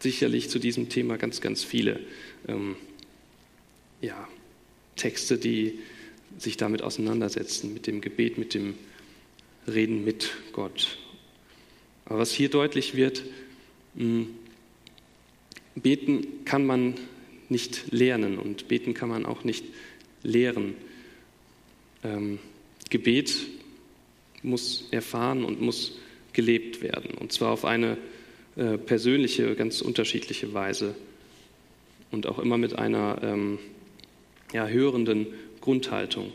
sicherlich 0.04 0.50
zu 0.50 0.60
diesem 0.60 0.90
Thema 0.90 1.18
ganz, 1.18 1.40
ganz 1.40 1.64
viele 1.64 2.00
ähm, 2.48 2.76
ja, 4.02 4.28
Texte, 4.96 5.38
die 5.38 5.80
sich 6.38 6.58
damit 6.58 6.82
auseinandersetzen, 6.82 7.74
mit 7.74 7.88
dem 7.88 8.02
Gebet, 8.02 8.38
mit 8.38 8.54
dem 8.54 8.76
Reden 9.68 10.04
mit 10.04 10.32
Gott. 10.52 10.98
Aber 12.06 12.20
was 12.20 12.32
hier 12.32 12.50
deutlich 12.50 12.96
wird, 12.96 13.24
hm, 13.96 14.28
beten 15.82 16.46
kann 16.46 16.66
man 16.66 16.96
nicht 17.50 17.92
lernen 17.92 18.38
und 18.38 18.68
beten 18.68 18.94
kann 18.94 19.10
man 19.10 19.26
auch 19.26 19.44
nicht 19.44 19.66
lehren. 20.24 20.76
Ähm, 22.04 22.40
Gebet 22.90 23.36
muss 24.44 24.88
erfahren 24.92 25.44
und 25.44 25.62
muss 25.62 26.00
gelebt 26.34 26.82
werden, 26.82 27.12
und 27.18 27.32
zwar 27.32 27.52
auf 27.52 27.66
eine 27.66 27.98
äh, 28.56 28.78
persönliche, 28.78 29.56
ganz 29.56 29.82
unterschiedliche 29.82 30.54
Weise 30.54 30.96
und 32.12 32.28
auch 32.28 32.40
immer 32.40 32.58
mit 32.58 32.78
einer 32.78 33.20
ähm, 33.24 33.60
ja, 34.54 34.68
hörenden 34.68 35.28
Grundhaltung. 35.62 36.32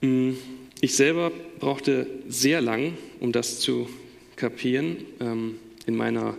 Hm, 0.00 0.36
ich 0.80 0.94
selber 0.94 1.30
brauchte 1.58 2.06
sehr 2.28 2.60
lang, 2.60 2.96
um 3.20 3.32
das 3.32 3.60
zu 3.60 3.88
kapieren. 4.36 4.96
Ähm, 5.20 5.56
in 5.86 5.96
meiner 5.96 6.36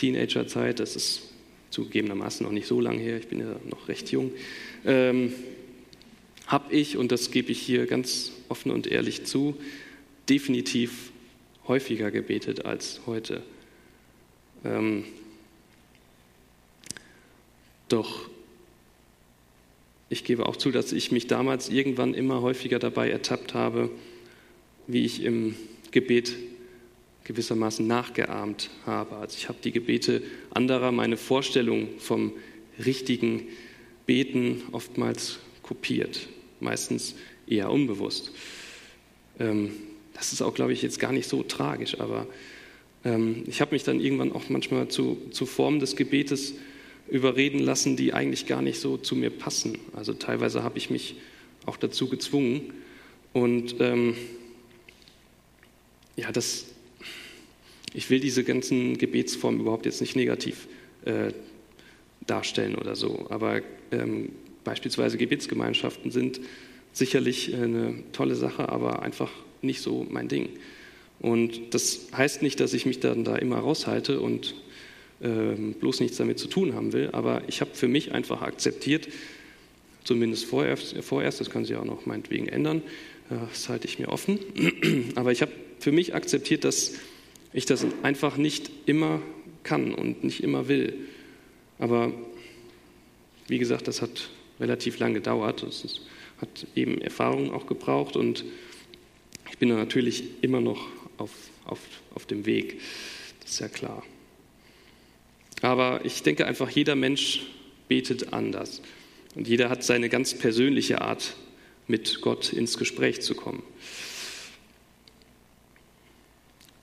Teenagerzeit, 0.00 0.80
das 0.80 0.96
ist 0.96 1.22
zugegebenermaßen 1.70 2.44
noch 2.44 2.52
nicht 2.52 2.66
so 2.66 2.80
lange 2.80 3.00
her, 3.00 3.18
ich 3.18 3.28
bin 3.28 3.40
ja 3.40 3.56
noch 3.68 3.88
recht 3.88 4.10
jung, 4.10 4.32
ähm, 4.86 5.32
habe 6.46 6.74
ich, 6.74 6.96
und 6.96 7.12
das 7.12 7.30
gebe 7.30 7.52
ich 7.52 7.60
hier 7.60 7.86
ganz 7.86 8.32
offen 8.48 8.72
und 8.72 8.86
ehrlich 8.86 9.24
zu, 9.24 9.56
definitiv 10.28 11.12
häufiger 11.68 12.10
gebetet 12.10 12.64
als 12.64 13.02
heute. 13.06 13.42
Ähm, 14.64 15.04
doch 17.88 18.30
ich 20.08 20.24
gebe 20.24 20.46
auch 20.46 20.56
zu, 20.56 20.72
dass 20.72 20.92
ich 20.92 21.12
mich 21.12 21.28
damals 21.28 21.68
irgendwann 21.68 22.14
immer 22.14 22.40
häufiger 22.40 22.80
dabei 22.80 23.10
ertappt 23.10 23.54
habe, 23.54 23.90
wie 24.88 25.04
ich 25.04 25.22
im 25.22 25.54
Gebet 25.92 26.34
gewissermaßen 27.24 27.86
nachgeahmt 27.86 28.70
habe. 28.86 29.16
Also 29.16 29.36
ich 29.36 29.48
habe 29.48 29.58
die 29.62 29.72
Gebete 29.72 30.22
anderer, 30.50 30.92
meine 30.92 31.16
Vorstellung 31.16 31.88
vom 31.98 32.32
richtigen 32.84 33.48
Beten 34.06 34.62
oftmals 34.72 35.38
kopiert, 35.62 36.28
meistens 36.60 37.14
eher 37.46 37.70
unbewusst. 37.70 38.32
Ähm, 39.38 39.72
das 40.14 40.32
ist 40.32 40.42
auch, 40.42 40.54
glaube 40.54 40.72
ich, 40.72 40.82
jetzt 40.82 40.98
gar 40.98 41.12
nicht 41.12 41.28
so 41.28 41.42
tragisch, 41.42 41.98
aber 42.00 42.26
ähm, 43.04 43.44
ich 43.46 43.60
habe 43.60 43.72
mich 43.72 43.84
dann 43.84 44.00
irgendwann 44.00 44.32
auch 44.32 44.48
manchmal 44.48 44.88
zu, 44.88 45.18
zu 45.30 45.46
Formen 45.46 45.80
des 45.80 45.96
Gebetes 45.96 46.54
überreden 47.08 47.60
lassen, 47.60 47.96
die 47.96 48.12
eigentlich 48.12 48.46
gar 48.46 48.62
nicht 48.62 48.80
so 48.80 48.96
zu 48.96 49.16
mir 49.16 49.30
passen. 49.30 49.78
Also 49.94 50.12
teilweise 50.12 50.62
habe 50.62 50.78
ich 50.78 50.90
mich 50.90 51.16
auch 51.66 51.76
dazu 51.76 52.08
gezwungen. 52.08 52.72
Und 53.32 53.76
ähm, 53.80 54.14
ja, 56.16 56.30
das, 56.32 56.66
ich 57.92 58.10
will 58.10 58.20
diese 58.20 58.44
ganzen 58.44 58.98
Gebetsformen 58.98 59.60
überhaupt 59.60 59.86
jetzt 59.86 60.00
nicht 60.00 60.16
negativ 60.16 60.68
äh, 61.04 61.32
darstellen 62.26 62.76
oder 62.76 62.96
so, 62.96 63.26
aber 63.30 63.62
ähm, 63.90 64.30
beispielsweise 64.64 65.18
Gebetsgemeinschaften 65.18 66.10
sind 66.10 66.40
sicherlich 66.92 67.54
eine 67.54 68.02
tolle 68.12 68.34
Sache, 68.34 68.68
aber 68.68 69.02
einfach 69.02 69.30
nicht 69.62 69.80
so 69.80 70.06
mein 70.10 70.28
Ding. 70.28 70.48
Und 71.20 71.74
das 71.74 72.08
heißt 72.16 72.42
nicht, 72.42 72.60
dass 72.60 72.72
ich 72.72 72.86
mich 72.86 73.00
dann 73.00 73.24
da 73.24 73.36
immer 73.36 73.58
raushalte 73.58 74.20
und 74.20 74.54
ähm, 75.22 75.74
bloß 75.74 76.00
nichts 76.00 76.16
damit 76.16 76.38
zu 76.38 76.48
tun 76.48 76.74
haben 76.74 76.92
will. 76.92 77.10
Aber 77.12 77.42
ich 77.46 77.60
habe 77.60 77.72
für 77.74 77.88
mich 77.88 78.12
einfach 78.12 78.42
akzeptiert, 78.42 79.08
zumindest 80.04 80.46
vorerst, 80.46 80.96
vorerst, 81.02 81.40
das 81.40 81.50
kann 81.50 81.64
sich 81.64 81.76
auch 81.76 81.84
noch 81.84 82.06
meinetwegen 82.06 82.48
ändern, 82.48 82.82
das 83.28 83.68
halte 83.68 83.86
ich 83.86 83.98
mir 83.98 84.08
offen, 84.08 84.40
aber 85.14 85.30
ich 85.30 85.42
habe 85.42 85.52
für 85.78 85.92
mich 85.92 86.14
akzeptiert, 86.14 86.64
dass 86.64 86.94
ich 87.52 87.66
das 87.66 87.84
einfach 88.02 88.36
nicht 88.36 88.70
immer 88.86 89.20
kann 89.62 89.94
und 89.94 90.24
nicht 90.24 90.42
immer 90.42 90.68
will. 90.68 90.94
Aber 91.78 92.12
wie 93.48 93.58
gesagt, 93.58 93.88
das 93.88 94.02
hat 94.02 94.30
relativ 94.60 94.98
lang 94.98 95.14
gedauert. 95.14 95.62
Es 95.62 96.00
hat 96.40 96.66
eben 96.74 97.00
Erfahrung 97.00 97.52
auch 97.52 97.66
gebraucht 97.66 98.16
und 98.16 98.44
ich 99.50 99.58
bin 99.58 99.70
natürlich 99.70 100.24
immer 100.42 100.60
noch 100.60 100.86
auf, 101.18 101.32
auf, 101.64 101.80
auf 102.14 102.26
dem 102.26 102.46
Weg. 102.46 102.80
Das 103.40 103.52
ist 103.52 103.60
ja 103.60 103.68
klar. 103.68 104.02
Aber 105.62 106.04
ich 106.04 106.22
denke 106.22 106.46
einfach, 106.46 106.70
jeder 106.70 106.94
Mensch 106.94 107.46
betet 107.88 108.32
anders. 108.32 108.80
Und 109.34 109.46
jeder 109.46 109.68
hat 109.68 109.84
seine 109.84 110.08
ganz 110.08 110.34
persönliche 110.34 111.00
Art, 111.02 111.36
mit 111.86 112.20
Gott 112.20 112.52
ins 112.52 112.78
Gespräch 112.78 113.20
zu 113.20 113.34
kommen. 113.34 113.62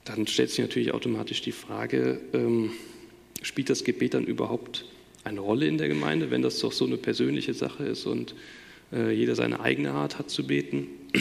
Dann 0.08 0.26
stellt 0.26 0.48
sich 0.48 0.60
natürlich 0.60 0.92
automatisch 0.92 1.42
die 1.42 1.52
Frage, 1.52 2.18
ähm, 2.32 2.70
spielt 3.42 3.68
das 3.68 3.84
Gebet 3.84 4.14
dann 4.14 4.24
überhaupt 4.24 4.86
eine 5.22 5.40
Rolle 5.40 5.66
in 5.66 5.76
der 5.76 5.88
Gemeinde, 5.88 6.30
wenn 6.30 6.40
das 6.40 6.58
doch 6.60 6.72
so 6.72 6.86
eine 6.86 6.96
persönliche 6.96 7.52
Sache 7.52 7.84
ist 7.84 8.06
und 8.06 8.34
äh, 8.90 9.12
jeder 9.12 9.34
seine 9.34 9.60
eigene 9.60 9.90
Art 9.90 10.18
hat 10.18 10.30
zu 10.30 10.46
beten? 10.46 10.86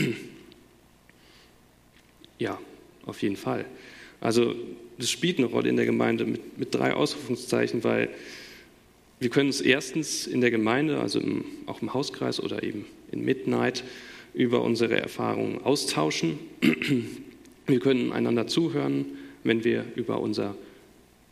ja, 2.39 2.58
auf 3.06 3.22
jeden 3.22 3.36
Fall. 3.36 3.65
Also 4.22 4.56
das 4.98 5.12
spielt 5.12 5.38
eine 5.38 5.48
Rolle 5.48 5.67
in 5.67 5.75
der 5.75 5.86
Gemeinde 5.86 6.24
mit, 6.25 6.58
mit 6.58 6.74
drei 6.74 6.94
Ausrufungszeichen, 6.94 7.84
weil 7.84 8.08
wir 9.20 9.29
können 9.29 9.50
uns 9.50 9.60
erstens 9.60 10.27
in 10.27 10.39
der 10.39 10.51
Gemeinde, 10.51 11.01
also 11.01 11.20
im, 11.20 11.44
auch 11.65 11.82
im 11.82 11.94
Hauskreis 11.94 12.39
oder 12.39 12.63
eben 12.63 12.86
in 13.12 13.25
Midnight, 13.25 13.84
über 14.34 14.62
unsere 14.62 14.98
Erfahrungen 14.98 15.62
austauschen. 15.62 16.39
Wir 17.67 17.81
können 17.81 18.13
einander 18.13 18.47
zuhören, 18.47 19.05
wenn 19.43 19.65
wir 19.65 19.86
über 19.95 20.21
unser 20.21 20.55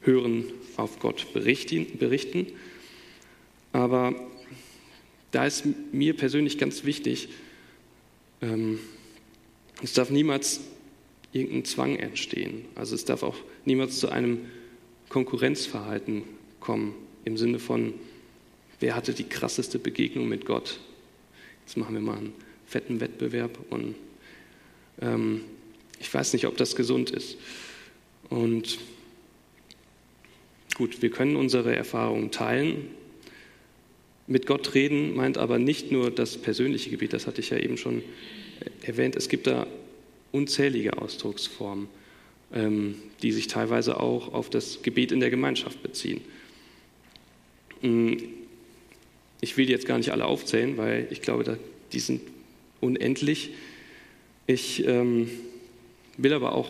Hören 0.01 0.43
auf 0.75 0.99
Gott 0.99 1.27
berichten. 1.33 2.47
Aber 3.71 4.13
da 5.31 5.45
ist 5.45 5.63
mir 5.93 6.13
persönlich 6.13 6.57
ganz 6.57 6.83
wichtig, 6.83 7.29
ähm, 8.41 8.79
es 9.81 9.93
darf 9.93 10.09
niemals 10.09 10.61
irgendein 11.31 11.65
Zwang 11.65 11.95
entstehen. 11.95 12.65
Also 12.75 12.95
es 12.95 13.05
darf 13.05 13.23
auch 13.23 13.37
niemals 13.63 13.99
zu 13.99 14.09
einem 14.09 14.39
Konkurrenzverhalten 15.09 16.23
kommen 16.59 16.95
im 17.23 17.37
Sinne 17.37 17.59
von, 17.59 17.93
wer 18.81 18.95
hatte 18.95 19.13
die 19.13 19.23
krasseste 19.23 19.79
Begegnung 19.79 20.27
mit 20.27 20.45
Gott? 20.45 20.79
Jetzt 21.65 21.77
machen 21.77 21.95
wir 21.95 22.01
mal 22.01 22.17
einen 22.17 22.33
fetten 22.65 22.99
Wettbewerb 22.99 23.57
und 23.69 23.95
ähm, 25.01 25.41
ich 25.99 26.13
weiß 26.13 26.33
nicht, 26.33 26.47
ob 26.47 26.57
das 26.57 26.75
gesund 26.75 27.11
ist. 27.11 27.37
Und 28.29 28.79
gut, 30.75 31.01
wir 31.01 31.09
können 31.09 31.35
unsere 31.35 31.75
Erfahrungen 31.75 32.31
teilen. 32.31 32.89
Mit 34.27 34.47
Gott 34.47 34.73
reden 34.73 35.15
meint 35.15 35.37
aber 35.37 35.59
nicht 35.59 35.91
nur 35.91 36.09
das 36.11 36.37
persönliche 36.37 36.89
Gebet, 36.89 37.13
das 37.13 37.27
hatte 37.27 37.41
ich 37.41 37.51
ja 37.51 37.57
eben 37.57 37.77
schon 37.77 38.03
erwähnt. 38.81 39.15
Es 39.15 39.29
gibt 39.29 39.47
da 39.47 39.67
unzählige 40.31 40.97
Ausdrucksformen, 40.97 41.87
ähm, 42.53 42.95
die 43.21 43.31
sich 43.31 43.47
teilweise 43.47 43.99
auch 43.99 44.33
auf 44.33 44.49
das 44.49 44.81
Gebet 44.81 45.11
in 45.11 45.19
der 45.19 45.29
Gemeinschaft 45.29 45.81
beziehen. 45.83 46.21
Hm, 47.81 48.17
ich 49.41 49.57
will 49.57 49.69
jetzt 49.69 49.85
gar 49.85 49.97
nicht 49.97 50.11
alle 50.11 50.25
aufzählen, 50.25 50.77
weil 50.77 51.07
ich 51.11 51.21
glaube, 51.21 51.59
die 51.93 51.99
sind 51.99 52.21
unendlich. 52.81 53.51
Ich 54.47 54.85
ähm, 54.87 55.29
will 56.17 56.33
aber 56.33 56.53
auch 56.53 56.69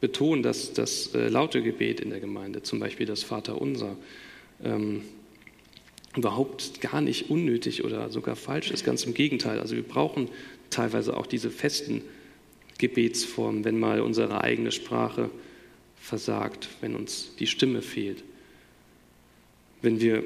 betonen, 0.00 0.42
dass 0.42 0.72
das 0.72 1.14
äh, 1.14 1.28
laute 1.28 1.62
Gebet 1.62 2.00
in 2.00 2.10
der 2.10 2.20
Gemeinde, 2.20 2.62
zum 2.62 2.80
Beispiel 2.80 3.06
das 3.06 3.22
Vaterunser, 3.22 3.96
ähm, 4.64 5.02
überhaupt 6.16 6.80
gar 6.80 7.00
nicht 7.00 7.30
unnötig 7.30 7.84
oder 7.84 8.10
sogar 8.10 8.34
falsch 8.34 8.70
ist. 8.70 8.84
Ganz 8.84 9.04
im 9.04 9.14
Gegenteil. 9.14 9.60
Also 9.60 9.76
wir 9.76 9.82
brauchen 9.82 10.28
teilweise 10.70 11.16
auch 11.16 11.26
diese 11.26 11.50
festen 11.50 12.02
Gebetsformen, 12.78 13.64
wenn 13.64 13.78
mal 13.78 14.00
unsere 14.00 14.42
eigene 14.42 14.72
Sprache 14.72 15.30
versagt, 16.00 16.68
wenn 16.80 16.96
uns 16.96 17.32
die 17.38 17.46
Stimme 17.46 17.82
fehlt. 17.82 18.24
Wenn 19.82 20.00
wir 20.00 20.24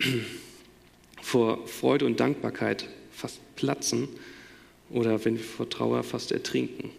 vor 1.22 1.66
Freude 1.68 2.06
und 2.06 2.18
Dankbarkeit 2.18 2.88
fast 3.12 3.38
platzen 3.54 4.08
oder 4.88 5.24
wenn 5.24 5.36
wir 5.36 5.44
vor 5.44 5.68
Trauer 5.68 6.02
fast 6.02 6.32
ertrinken 6.32 6.90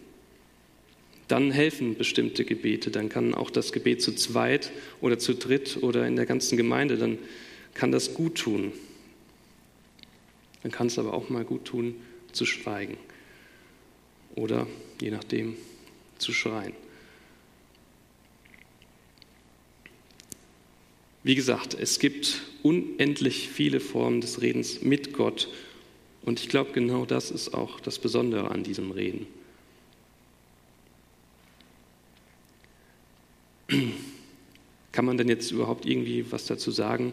dann 1.32 1.50
helfen 1.50 1.96
bestimmte 1.96 2.44
Gebete. 2.44 2.90
Dann 2.90 3.08
kann 3.08 3.34
auch 3.34 3.48
das 3.48 3.72
Gebet 3.72 4.02
zu 4.02 4.12
zweit 4.12 4.70
oder 5.00 5.18
zu 5.18 5.34
dritt 5.34 5.78
oder 5.80 6.06
in 6.06 6.14
der 6.14 6.26
ganzen 6.26 6.58
Gemeinde, 6.58 6.98
dann 6.98 7.18
kann 7.72 7.90
das 7.90 8.12
gut 8.12 8.34
tun. 8.34 8.72
Dann 10.62 10.70
kann 10.70 10.88
es 10.88 10.98
aber 10.98 11.14
auch 11.14 11.30
mal 11.30 11.44
gut 11.44 11.64
tun, 11.64 11.94
zu 12.32 12.44
schweigen 12.44 12.98
oder 14.34 14.66
je 15.00 15.10
nachdem 15.10 15.56
zu 16.18 16.34
schreien. 16.34 16.74
Wie 21.22 21.34
gesagt, 21.34 21.74
es 21.80 21.98
gibt 21.98 22.42
unendlich 22.62 23.48
viele 23.48 23.80
Formen 23.80 24.20
des 24.20 24.42
Redens 24.42 24.82
mit 24.82 25.14
Gott 25.14 25.48
und 26.22 26.40
ich 26.40 26.50
glaube, 26.50 26.72
genau 26.72 27.06
das 27.06 27.30
ist 27.30 27.54
auch 27.54 27.80
das 27.80 27.98
Besondere 27.98 28.50
an 28.50 28.64
diesem 28.64 28.90
Reden. 28.90 29.26
Kann 34.92 35.04
man 35.04 35.16
denn 35.16 35.28
jetzt 35.28 35.50
überhaupt 35.50 35.86
irgendwie 35.86 36.26
was 36.30 36.46
dazu 36.46 36.70
sagen, 36.70 37.12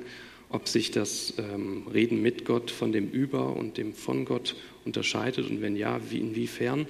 ob 0.50 0.68
sich 0.68 0.92
das 0.92 1.36
ähm, 1.38 1.88
Reden 1.94 2.22
mit 2.22 2.44
Gott 2.46 2.72
von 2.72 2.92
dem 2.92 3.10
Über 3.10 3.56
und 3.56 3.78
dem 3.78 3.94
von 3.94 4.26
Gott 4.26 4.56
unterscheidet 4.84 5.50
und 5.50 5.62
wenn 5.62 5.76
ja, 5.76 6.00
wie, 6.10 6.18
inwiefern? 6.18 6.88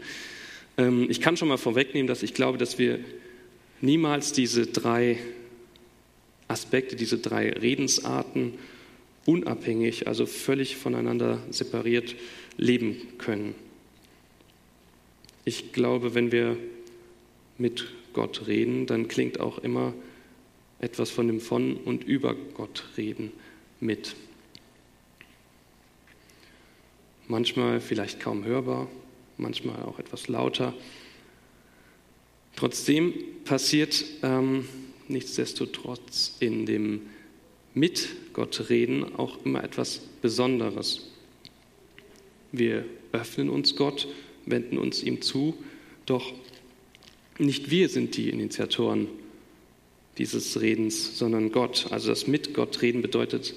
Ähm, 0.78 1.08
ich 1.10 1.20
kann 1.22 1.38
schon 1.38 1.50
mal 1.50 1.58
vorwegnehmen, 1.58 2.08
dass 2.08 2.24
ich 2.24 2.34
glaube, 2.34 2.58
dass 2.58 2.80
wir 2.80 3.00
niemals 3.82 4.32
diese 4.32 4.66
drei 4.66 5.18
Aspekte, 6.48 6.96
diese 6.96 7.18
drei 7.18 7.52
Redensarten 7.52 8.54
unabhängig, 9.26 10.08
also 10.08 10.26
völlig 10.26 10.78
voneinander 10.78 11.40
separiert 11.52 12.16
leben 12.58 12.96
können. 13.18 13.56
Ich 15.46 15.72
glaube, 15.74 16.16
wenn 16.16 16.32
wir 16.32 16.58
mit 17.58 17.88
Gott 18.14 18.48
reden, 18.48 18.86
dann 18.86 19.08
klingt 19.08 19.40
auch 19.40 19.60
immer 19.60 19.94
etwas 20.80 21.10
von 21.10 21.28
dem 21.28 21.42
von 21.42 21.76
und 21.76 22.04
über 22.04 22.36
Gott 22.54 22.84
reden 22.98 23.32
mit. 23.80 24.16
Manchmal 27.28 27.80
vielleicht 27.80 28.20
kaum 28.20 28.44
hörbar, 28.44 28.88
manchmal 29.38 29.84
auch 29.84 30.00
etwas 30.00 30.28
lauter. 30.28 30.74
Trotzdem 32.56 33.14
passiert 33.46 34.04
ähm, 34.24 34.68
nichtsdestotrotz 35.08 36.36
in 36.40 36.66
dem 36.66 37.02
mit 37.74 38.10
Gott 38.34 38.70
reden 38.70 39.16
auch 39.16 39.46
immer 39.46 39.64
etwas 39.64 40.00
Besonderes. 40.22 41.12
Wir 42.52 42.86
öffnen 43.12 43.50
uns 43.50 43.76
Gott, 43.76 44.08
wenden 44.46 44.78
uns 44.78 45.04
ihm 45.04 45.22
zu, 45.22 45.56
doch 46.06 46.34
nicht 47.40 47.72
wir 47.72 47.90
sind 47.90 48.18
die 48.18 48.30
Initiatoren 48.30 49.08
dieses 50.18 50.60
Redens, 50.60 51.18
sondern 51.18 51.52
Gott. 51.52 51.88
Also 51.92 52.10
das 52.10 52.28
mit 52.28 52.54
Gott 52.54 52.82
reden 52.82 53.02
bedeutet 53.02 53.56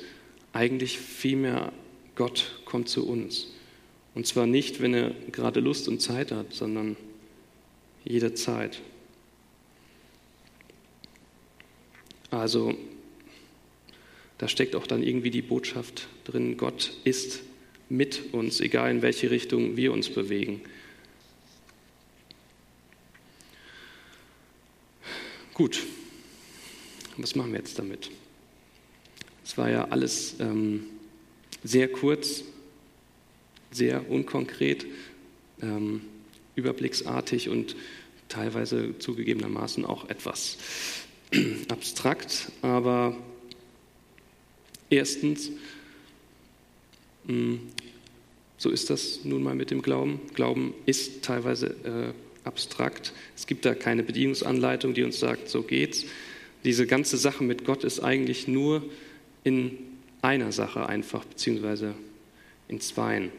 eigentlich 0.52 0.98
vielmehr, 0.98 1.72
Gott 2.14 2.60
kommt 2.64 2.88
zu 2.88 3.06
uns. 3.06 3.48
Und 4.14 4.26
zwar 4.26 4.46
nicht, 4.46 4.80
wenn 4.80 4.94
er 4.94 5.10
gerade 5.32 5.60
Lust 5.60 5.88
und 5.88 6.00
Zeit 6.00 6.30
hat, 6.30 6.52
sondern 6.52 6.96
jederzeit. 8.04 8.80
Also 12.30 12.74
da 14.38 14.48
steckt 14.48 14.76
auch 14.76 14.86
dann 14.86 15.02
irgendwie 15.02 15.30
die 15.30 15.42
Botschaft 15.42 16.08
drin, 16.24 16.56
Gott 16.56 16.92
ist 17.04 17.42
mit 17.88 18.32
uns, 18.32 18.60
egal 18.60 18.90
in 18.90 19.02
welche 19.02 19.30
Richtung 19.30 19.76
wir 19.76 19.92
uns 19.92 20.08
bewegen. 20.08 20.60
Gut, 25.54 25.86
was 27.18 27.34
machen 27.34 27.52
wir 27.52 27.58
jetzt 27.58 27.78
damit? 27.78 28.10
Es 29.44 29.58
war 29.58 29.68
ja 29.68 29.86
alles 29.88 30.36
ähm, 30.40 30.84
sehr 31.62 31.92
kurz, 31.92 32.44
sehr 33.70 34.10
unkonkret, 34.10 34.86
ähm, 35.60 36.00
überblicksartig 36.54 37.50
und 37.50 37.76
teilweise 38.30 38.98
zugegebenermaßen 38.98 39.84
auch 39.84 40.08
etwas 40.08 40.56
abstrakt. 41.68 42.50
Aber 42.62 43.14
erstens, 44.88 45.50
mh, 47.24 47.34
hm, 47.34 47.60
so 48.56 48.70
ist 48.70 48.88
das 48.88 49.24
nun 49.24 49.42
mal 49.42 49.54
mit 49.54 49.70
dem 49.70 49.82
Glauben. 49.82 50.18
Glauben 50.32 50.72
ist 50.86 51.22
teilweise 51.22 51.66
äh, 51.84 52.31
abstrakt. 52.44 53.12
Es 53.36 53.46
gibt 53.46 53.64
da 53.64 53.74
keine 53.74 54.02
Bedienungsanleitung, 54.02 54.94
die 54.94 55.02
uns 55.02 55.20
sagt, 55.20 55.48
so 55.48 55.62
geht's. 55.62 56.04
Diese 56.64 56.86
ganze 56.86 57.16
Sache 57.16 57.44
mit 57.44 57.64
Gott 57.64 57.84
ist 57.84 58.00
eigentlich 58.00 58.48
nur 58.48 58.82
in 59.44 59.78
einer 60.22 60.52
Sache 60.52 60.86
einfach, 60.86 61.24
beziehungsweise 61.24 61.94
in 62.68 62.80
zweien. 62.80 63.30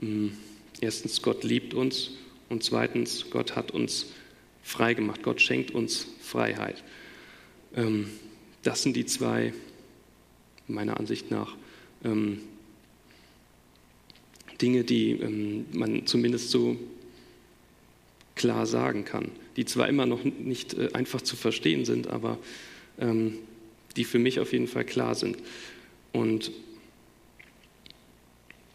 Hm, 0.00 0.32
erstens, 0.80 1.22
Gott 1.22 1.44
liebt 1.44 1.74
uns 1.74 2.12
und 2.48 2.62
zweitens, 2.62 3.26
Gott 3.30 3.56
hat 3.56 3.70
uns 3.70 4.06
frei 4.62 4.94
gemacht. 4.94 5.22
Gott 5.22 5.40
schenkt 5.40 5.72
uns 5.72 6.06
Freiheit. 6.20 6.82
Ähm, 7.74 8.10
das 8.62 8.82
sind 8.82 8.96
die 8.96 9.06
zwei, 9.06 9.52
meiner 10.66 10.98
Ansicht 10.98 11.30
nach, 11.30 11.54
ähm, 12.04 12.40
Dinge, 14.60 14.84
die 14.84 15.12
ähm, 15.12 15.66
man 15.72 16.06
zumindest 16.06 16.50
so 16.50 16.76
klar 18.38 18.64
sagen 18.64 19.04
kann, 19.04 19.30
die 19.56 19.66
zwar 19.66 19.88
immer 19.88 20.06
noch 20.06 20.24
nicht 20.24 20.74
äh, 20.74 20.88
einfach 20.94 21.20
zu 21.20 21.36
verstehen 21.36 21.84
sind, 21.84 22.08
aber 22.08 22.38
die 23.96 24.04
für 24.04 24.18
mich 24.18 24.40
auf 24.40 24.52
jeden 24.52 24.66
Fall 24.66 24.84
klar 24.84 25.14
sind. 25.14 25.36
Und 26.12 26.50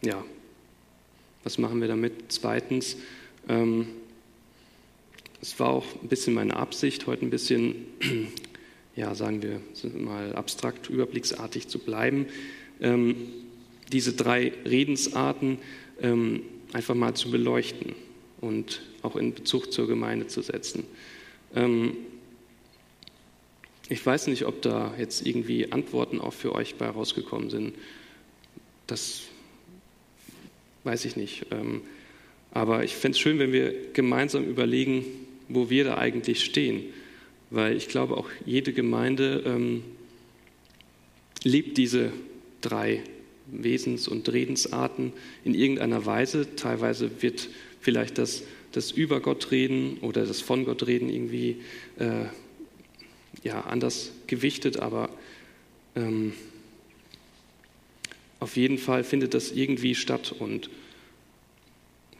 ja, 0.01 0.23
was 1.43 1.57
machen 1.57 1.81
wir 1.81 1.87
damit? 1.87 2.13
Zweitens, 2.29 2.97
ähm, 3.47 3.87
es 5.41 5.59
war 5.59 5.69
auch 5.69 5.85
ein 6.01 6.07
bisschen 6.07 6.33
meine 6.33 6.55
Absicht, 6.55 7.05
heute 7.07 7.25
ein 7.25 7.29
bisschen, 7.29 7.75
ja, 8.95 9.13
sagen 9.15 9.41
wir 9.41 9.61
mal 9.93 10.33
abstrakt, 10.35 10.89
überblicksartig 10.89 11.67
zu 11.67 11.79
bleiben, 11.79 12.27
ähm, 12.81 13.15
diese 13.91 14.13
drei 14.13 14.53
Redensarten 14.65 15.57
ähm, 16.01 16.43
einfach 16.71 16.95
mal 16.95 17.13
zu 17.13 17.29
beleuchten 17.29 17.93
und 18.43 18.81
auch 19.01 19.15
in 19.15 19.33
Bezug 19.33 19.71
zur 19.71 19.87
Gemeinde 19.87 20.27
zu 20.27 20.41
setzen. 20.41 20.83
Ähm, 21.55 21.95
ich 23.89 24.05
weiß 24.05 24.27
nicht, 24.27 24.45
ob 24.45 24.61
da 24.61 24.93
jetzt 24.97 25.25
irgendwie 25.25 25.71
Antworten 25.71 26.19
auch 26.19 26.33
für 26.33 26.53
euch 26.53 26.75
bei 26.75 26.87
rausgekommen 26.87 27.49
sind. 27.49 27.73
Das 28.87 29.23
weiß 30.83 31.05
ich 31.05 31.15
nicht. 31.15 31.45
Ähm, 31.51 31.81
aber 32.51 32.83
ich 32.83 32.95
fände 32.95 33.15
es 33.15 33.19
schön, 33.19 33.39
wenn 33.39 33.51
wir 33.51 33.73
gemeinsam 33.93 34.45
überlegen, 34.45 35.05
wo 35.49 35.69
wir 35.69 35.83
da 35.83 35.97
eigentlich 35.97 36.43
stehen. 36.43 36.83
Weil 37.49 37.75
ich 37.75 37.87
glaube, 37.87 38.17
auch 38.17 38.29
jede 38.45 38.73
Gemeinde 38.73 39.43
ähm, 39.45 39.83
liebt 41.43 41.77
diese 41.77 42.11
drei 42.61 43.03
Wesens- 43.47 44.07
und 44.07 44.31
Redensarten 44.31 45.13
in 45.43 45.53
irgendeiner 45.53 46.05
Weise. 46.05 46.55
Teilweise 46.55 47.21
wird 47.21 47.49
vielleicht 47.83 48.17
das, 48.17 48.43
das 48.71 48.91
über 48.91 49.19
Gott 49.19 49.51
reden 49.51 49.97
oder 49.99 50.25
das 50.25 50.41
von 50.41 50.65
Gott 50.65 50.87
reden 50.87 51.09
irgendwie 51.09 51.61
äh, 51.99 52.25
ja, 53.43 53.61
anders 53.61 54.11
gewichtet, 54.27 54.77
aber 54.77 55.09
ähm, 55.95 56.33
auf 58.39 58.55
jeden 58.55 58.77
Fall 58.77 59.03
findet 59.03 59.33
das 59.33 59.51
irgendwie 59.51 59.95
statt 59.95 60.33
und 60.37 60.69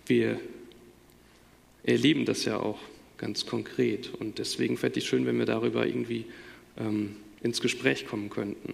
wir 0.06 0.40
erleben 1.84 2.26
das 2.26 2.46
ja 2.46 2.60
auch 2.60 2.80
ganz 3.18 3.46
konkret. 3.46 4.14
Und 4.14 4.38
deswegen 4.38 4.78
fände 4.78 5.00
ich 5.00 5.06
schön, 5.08 5.26
wenn 5.26 5.38
wir 5.38 5.46
darüber 5.46 5.86
irgendwie 5.86 6.26
ähm, 6.78 7.16
ins 7.42 7.62
Gespräch 7.62 8.06
kommen 8.06 8.30
könnten, 8.30 8.74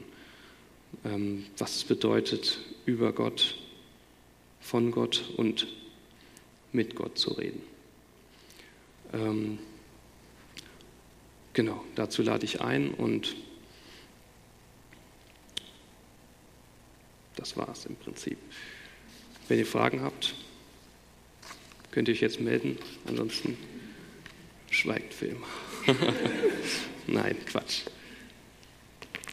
ähm, 1.06 1.46
was 1.58 1.78
es 1.78 1.84
bedeutet, 1.84 2.60
über 2.86 3.14
Gott, 3.14 3.56
von 4.60 4.92
Gott 4.92 5.30
und 5.38 5.68
mit 6.72 6.96
Gott 6.96 7.18
zu 7.18 7.32
reden. 7.34 7.62
Ähm, 9.14 9.60
genau, 11.54 11.84
dazu 11.96 12.22
lade 12.22 12.46
ich 12.46 12.62
ein 12.62 12.92
und 12.92 13.36
Das 17.40 17.56
war 17.56 17.70
es 17.70 17.86
im 17.86 17.96
Prinzip. 17.96 18.38
Wenn 19.48 19.60
ihr 19.60 19.66
Fragen 19.66 20.02
habt, 20.02 20.36
könnt 21.90 22.10
ihr 22.10 22.14
euch 22.14 22.20
jetzt 22.20 22.42
melden. 22.42 22.78
Ansonsten 23.08 23.58
schweigt 24.70 25.14
immer. 25.22 25.48
Nein, 27.08 27.38
Quatsch. 27.46 27.84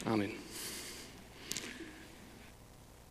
Amen. 0.05 0.46